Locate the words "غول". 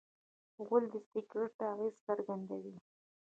0.65-0.83